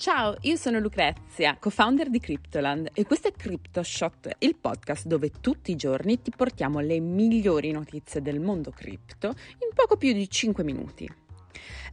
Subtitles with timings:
[0.00, 5.72] Ciao, io sono Lucrezia, co-founder di Cryptoland e questo è CryptoShot, il podcast dove tutti
[5.72, 10.64] i giorni ti portiamo le migliori notizie del mondo cripto in poco più di 5
[10.64, 11.06] minuti.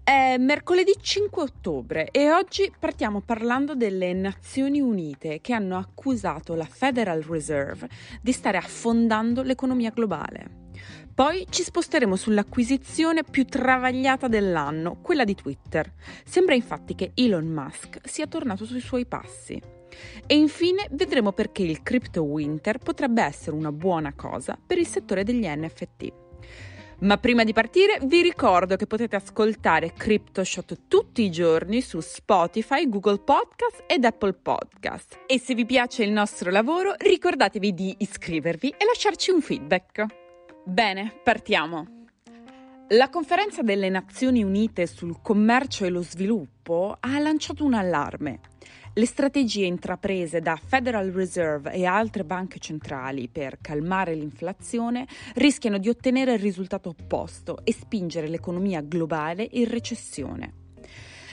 [0.02, 6.64] È mercoledì 5 ottobre e oggi partiamo parlando delle Nazioni Unite che hanno accusato la
[6.64, 7.90] Federal Reserve
[8.22, 10.67] di stare affondando l'economia globale.
[11.14, 15.92] Poi ci sposteremo sull'acquisizione più travagliata dell'anno, quella di Twitter.
[16.24, 19.60] Sembra infatti che Elon Musk sia tornato sui suoi passi.
[20.28, 25.24] E infine vedremo perché il crypto winter potrebbe essere una buona cosa per il settore
[25.24, 26.14] degli NFT.
[27.00, 32.90] Ma prima di partire vi ricordo che potete ascoltare CryptoShot tutti i giorni su Spotify,
[32.90, 35.20] Google Podcast ed Apple Podcast.
[35.28, 40.27] E se vi piace il nostro lavoro ricordatevi di iscrivervi e lasciarci un feedback.
[40.68, 41.88] Bene, partiamo.
[42.90, 48.42] La conferenza delle Nazioni Unite sul commercio e lo sviluppo ha lanciato un allarme.
[48.94, 55.88] Le strategie intraprese da Federal Reserve e altre banche centrali per calmare l'inflazione rischiano di
[55.88, 60.67] ottenere il risultato opposto e spingere l'economia globale in recessione.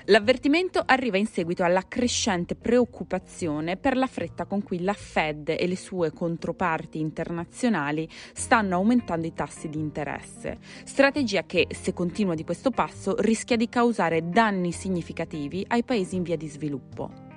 [0.09, 5.67] L'avvertimento arriva in seguito alla crescente preoccupazione per la fretta con cui la Fed e
[5.67, 12.45] le sue controparti internazionali stanno aumentando i tassi di interesse, strategia che, se continua di
[12.45, 17.34] questo passo, rischia di causare danni significativi ai paesi in via di sviluppo.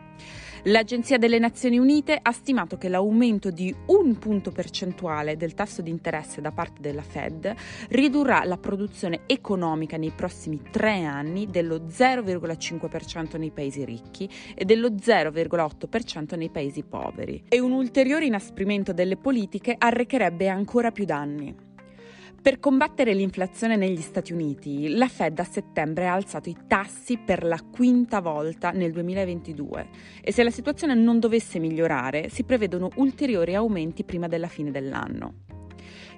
[0.64, 5.90] L'Agenzia delle Nazioni Unite ha stimato che l'aumento di un punto percentuale del tasso di
[5.90, 7.54] interesse da parte della Fed
[7.90, 14.90] ridurrà la produzione economica nei prossimi tre anni dello 0,5% nei paesi ricchi e dello
[14.90, 17.44] 0,8% nei paesi poveri.
[17.48, 21.67] E un ulteriore inasprimento delle politiche arrecherebbe ancora più danni.
[22.48, 27.44] Per combattere l'inflazione negli Stati Uniti, la Fed a settembre ha alzato i tassi per
[27.44, 29.90] la quinta volta nel 2022
[30.22, 35.40] e se la situazione non dovesse migliorare si prevedono ulteriori aumenti prima della fine dell'anno.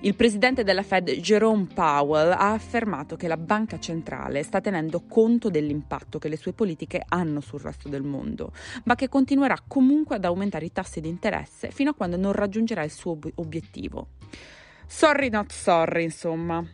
[0.02, 5.50] Il presidente della Fed Jerome Powell ha affermato che la banca centrale sta tenendo conto
[5.50, 8.54] dell'impatto che le sue politiche hanno sul resto del mondo,
[8.84, 12.84] ma che continuerà comunque ad aumentare i tassi di interesse fino a quando non raggiungerà
[12.84, 14.10] il suo obiettivo.
[14.92, 16.66] Sorry not sorry, insomma.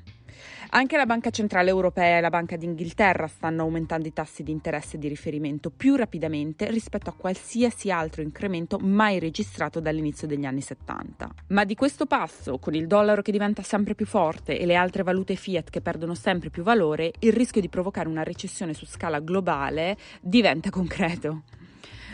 [0.69, 4.97] Anche la Banca Centrale Europea e la Banca d'Inghilterra stanno aumentando i tassi di interesse
[4.97, 11.29] di riferimento più rapidamente rispetto a qualsiasi altro incremento mai registrato dall'inizio degli anni 70.
[11.47, 15.03] Ma di questo passo, con il dollaro che diventa sempre più forte e le altre
[15.03, 19.19] valute fiat che perdono sempre più valore, il rischio di provocare una recessione su scala
[19.19, 21.43] globale diventa concreto.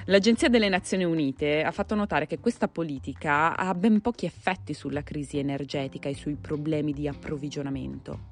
[0.05, 5.03] L'Agenzia delle Nazioni Unite ha fatto notare che questa politica ha ben pochi effetti sulla
[5.03, 8.30] crisi energetica e sui problemi di approvvigionamento.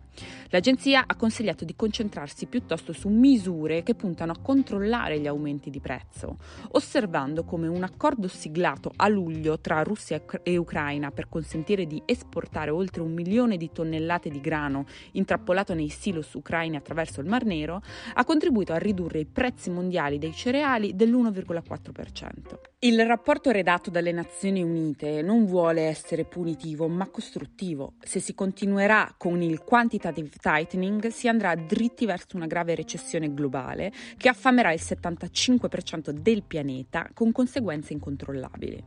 [0.50, 5.80] L'agenzia ha consigliato di concentrarsi piuttosto su misure che puntano a controllare gli aumenti di
[5.80, 6.38] prezzo,
[6.72, 12.72] osservando come un accordo siglato a luglio tra Russia e Ucraina per consentire di esportare
[12.72, 17.82] oltre un milione di tonnellate di grano intrappolato nei silos ucraini attraverso il Mar Nero
[18.14, 22.60] ha contribuito a ridurre i prezzi mondiali dei cereali dell'1,4%.
[22.80, 27.94] Il rapporto redatto dalle Nazioni Unite non vuole essere punitivo ma costruttivo.
[28.02, 29.64] Se si continuerà con il
[30.10, 36.44] quantitative tightening si andrà dritti verso una grave recessione globale che affamerà il 75% del
[36.44, 38.84] pianeta con conseguenze incontrollabili.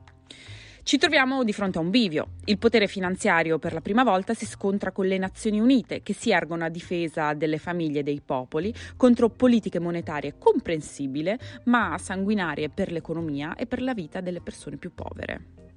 [0.85, 2.31] Ci troviamo di fronte a un bivio.
[2.47, 6.33] Il potere finanziario per la prima volta si scontra con le Nazioni Unite, che si
[6.33, 12.91] ergono a difesa delle famiglie e dei popoli contro politiche monetarie comprensibili, ma sanguinarie per
[12.91, 15.72] l'economia e per la vita delle persone più povere.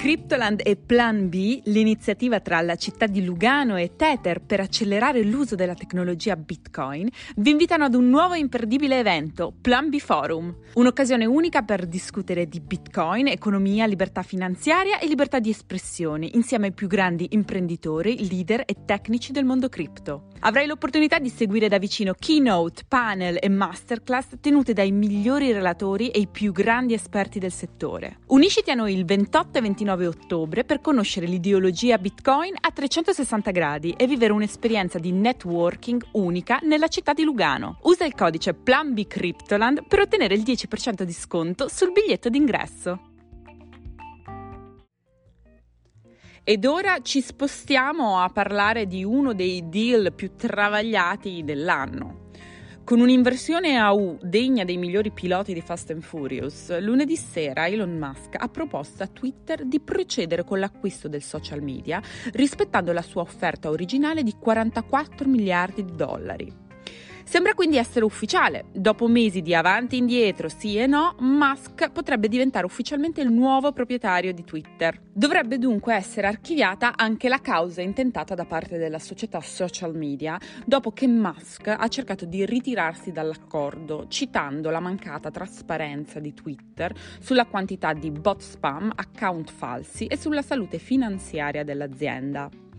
[0.00, 5.56] Cryptoland e Plan B, l'iniziativa tra la città di Lugano e Tether per accelerare l'uso
[5.56, 7.06] della tecnologia Bitcoin,
[7.36, 12.60] vi invitano ad un nuovo imperdibile evento, Plan B Forum, un'occasione unica per discutere di
[12.60, 18.76] Bitcoin, economia, libertà finanziaria e libertà di espressione, insieme ai più grandi imprenditori, leader e
[18.86, 20.28] tecnici del mondo cripto.
[20.42, 26.20] Avrai l'opportunità di seguire da vicino keynote, panel e masterclass tenute dai migliori relatori e
[26.20, 28.20] i più grandi esperti del settore.
[28.28, 33.50] Unisciti a noi il 28 e 29 29 ottobre per conoscere l'ideologia Bitcoin a 360
[33.50, 37.78] gradi e vivere un'esperienza di networking unica nella città di Lugano.
[37.82, 43.04] Usa il codice PlanBCryptoland per ottenere il 10% di sconto sul biglietto d'ingresso.
[46.42, 52.19] Ed ora ci spostiamo a parlare di uno dei deal più travagliati dell'anno.
[52.90, 57.96] Con un'inversione a U degna dei migliori piloti di Fast and Furious, lunedì sera Elon
[57.96, 62.02] Musk ha proposto a Twitter di procedere con l'acquisto del social media
[62.32, 66.69] rispettando la sua offerta originale di 44 miliardi di dollari.
[67.30, 68.64] Sembra quindi essere ufficiale.
[68.72, 73.70] Dopo mesi di avanti e indietro, sì e no, Musk potrebbe diventare ufficialmente il nuovo
[73.70, 75.00] proprietario di Twitter.
[75.12, 80.90] Dovrebbe dunque essere archiviata anche la causa intentata da parte della società social media dopo
[80.90, 87.92] che Musk ha cercato di ritirarsi dall'accordo, citando la mancata trasparenza di Twitter sulla quantità
[87.92, 92.69] di bot spam, account falsi e sulla salute finanziaria dell'azienda.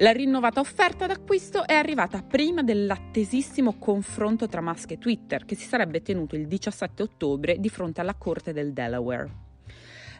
[0.00, 5.66] La rinnovata offerta d'acquisto è arrivata prima dell'attesissimo confronto tra Musk e Twitter, che si
[5.66, 9.30] sarebbe tenuto il 17 ottobre di fronte alla Corte del Delaware.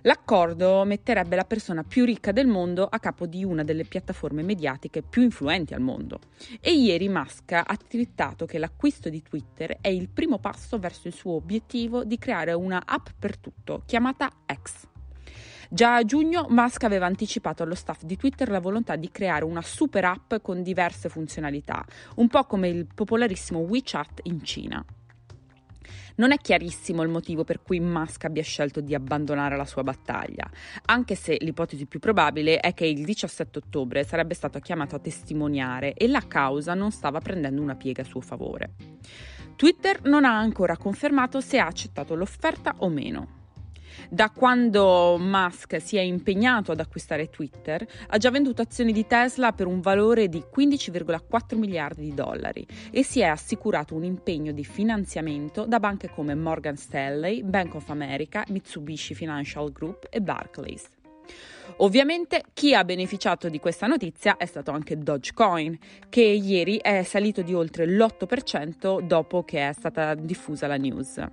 [0.03, 5.01] L'accordo metterebbe la persona più ricca del mondo a capo di una delle piattaforme mediatiche
[5.01, 6.19] più influenti al mondo.
[6.61, 11.15] E ieri Musk ha twittato che l'acquisto di Twitter è il primo passo verso il
[11.15, 14.90] suo obiettivo di creare una app per tutto, chiamata X.
[15.73, 19.63] Già a giugno Musk aveva anticipato allo staff di Twitter la volontà di creare una
[19.63, 21.87] super app con diverse funzionalità,
[22.17, 24.85] un po' come il popolarissimo WeChat in Cina.
[26.17, 30.51] Non è chiarissimo il motivo per cui Musk abbia scelto di abbandonare la sua battaglia,
[30.87, 35.95] anche se l'ipotesi più probabile è che il 17 ottobre sarebbe stato chiamato a testimoniare
[35.95, 38.73] e la causa non stava prendendo una piega a suo favore.
[39.55, 43.40] Twitter non ha ancora confermato se ha accettato l'offerta o meno.
[44.09, 49.53] Da quando Musk si è impegnato ad acquistare Twitter, ha già venduto azioni di Tesla
[49.53, 54.65] per un valore di 15,4 miliardi di dollari e si è assicurato un impegno di
[54.65, 60.89] finanziamento da banche come Morgan Stanley, Bank of America, Mitsubishi Financial Group e Barclays.
[61.79, 65.79] Ovviamente chi ha beneficiato di questa notizia è stato anche Dogecoin,
[66.09, 71.25] che ieri è salito di oltre l'8% dopo che è stata diffusa la news.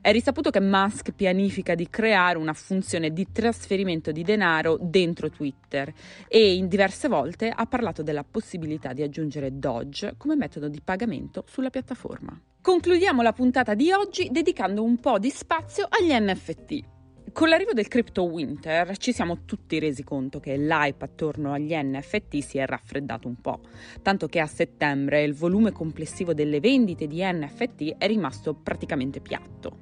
[0.00, 5.92] È risaputo che Musk pianifica di creare una funzione di trasferimento di denaro dentro Twitter
[6.28, 11.44] e in diverse volte ha parlato della possibilità di aggiungere Doge come metodo di pagamento
[11.46, 12.38] sulla piattaforma.
[12.62, 16.99] Concludiamo la puntata di oggi dedicando un po' di spazio agli NFT.
[17.32, 22.38] Con l'arrivo del crypto winter ci siamo tutti resi conto che l'hype attorno agli NFT
[22.38, 23.60] si è raffreddato un po',
[24.02, 29.78] tanto che a settembre il volume complessivo delle vendite di NFT è rimasto praticamente piatto.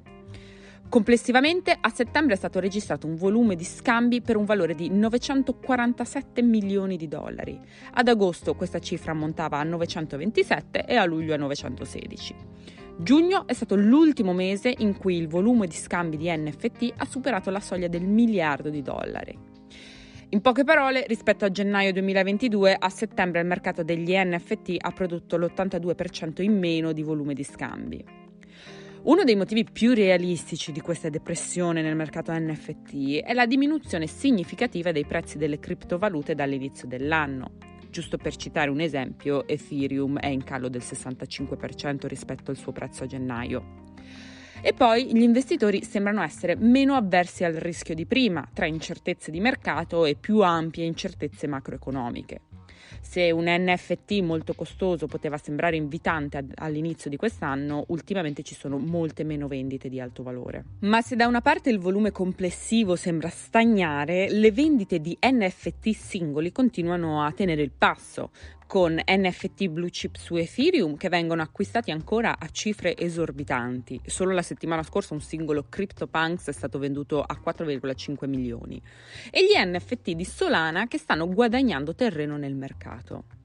[0.89, 6.41] Complessivamente a settembre è stato registrato un volume di scambi per un valore di 947
[6.41, 7.59] milioni di dollari.
[7.93, 12.35] Ad agosto questa cifra ammontava a 927 e a luglio a 916.
[13.01, 17.49] Giugno è stato l'ultimo mese in cui il volume di scambi di NFT ha superato
[17.49, 19.39] la soglia del miliardo di dollari.
[20.31, 25.37] In poche parole, rispetto a gennaio 2022, a settembre il mercato degli NFT ha prodotto
[25.37, 28.03] l'82% in meno di volume di scambi.
[29.03, 34.91] Uno dei motivi più realistici di questa depressione nel mercato NFT è la diminuzione significativa
[34.91, 37.68] dei prezzi delle criptovalute dall'inizio dell'anno.
[37.89, 43.03] Giusto per citare un esempio, Ethereum è in calo del 65% rispetto al suo prezzo
[43.03, 43.87] a gennaio.
[44.61, 49.39] E poi gli investitori sembrano essere meno avversi al rischio di prima, tra incertezze di
[49.39, 52.41] mercato e più ampie incertezze macroeconomiche.
[53.01, 59.23] Se un NFT molto costoso poteva sembrare invitante all'inizio di quest'anno, ultimamente ci sono molte
[59.23, 60.63] meno vendite di alto valore.
[60.79, 66.51] Ma se da una parte il volume complessivo sembra stagnare, le vendite di NFT singoli
[66.51, 68.31] continuano a tenere il passo,
[68.69, 73.99] con NFT blue chip su Ethereum che vengono acquistati ancora a cifre esorbitanti.
[74.05, 78.79] Solo la settimana scorsa un singolo CryptoPunks è stato venduto a 4,5 milioni.
[79.31, 83.38] E gli NFT di Solana che stanno guadagnando terreno nel mercato.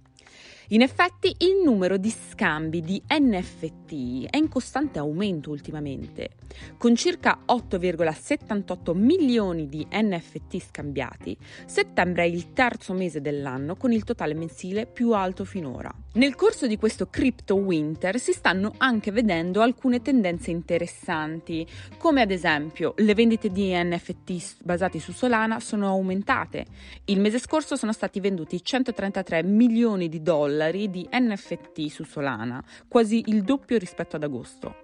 [0.69, 6.31] In effetti il numero di scambi di NFT è in costante aumento ultimamente,
[6.79, 11.37] con circa 8,78 milioni di NFT scambiati.
[11.67, 15.93] Settembre è il terzo mese dell'anno con il totale mensile più alto finora.
[16.15, 21.67] Nel corso di questo crypto winter si stanno anche vedendo alcune tendenze interessanti,
[21.99, 26.65] come ad esempio le vendite di NFT basati su Solana sono aumentate.
[27.05, 32.63] Il mese scorso sono stati venduti 133 milioni di dollari dollari di NFT su Solana,
[32.87, 34.83] quasi il doppio rispetto ad agosto.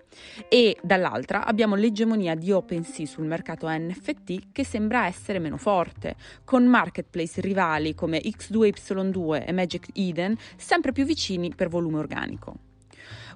[0.48, 6.66] E dall'altra abbiamo l'egemonia di OpenSea sul mercato NFT che sembra essere meno forte, con
[6.66, 12.69] marketplace rivali come X2Y2 e Magic Eden sempre più vicini per volume organico.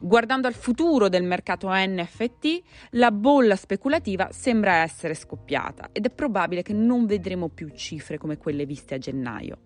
[0.01, 6.63] Guardando al futuro del mercato NFT, la bolla speculativa sembra essere scoppiata ed è probabile
[6.63, 9.59] che non vedremo più cifre come quelle viste a gennaio.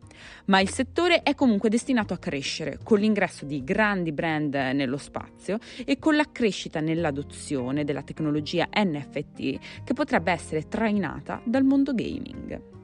[0.46, 5.58] Ma il settore è comunque destinato a crescere con l'ingresso di grandi brand nello spazio
[5.84, 12.77] e con la crescita nell'adozione della tecnologia NFT che potrebbe essere trainata dal mondo gaming.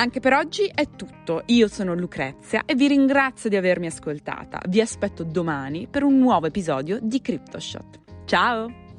[0.00, 1.42] Anche per oggi è tutto.
[1.46, 4.58] Io sono Lucrezia e vi ringrazio di avermi ascoltata.
[4.66, 8.24] Vi aspetto domani per un nuovo episodio di CryptoShot.
[8.24, 8.89] Ciao!